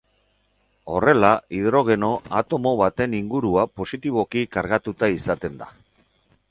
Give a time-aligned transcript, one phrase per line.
[0.93, 5.73] Horrela, hidrogeno-atomo baten ingurua positiboki kargatuta izaten da.